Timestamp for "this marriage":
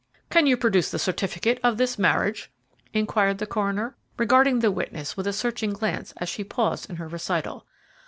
1.77-2.49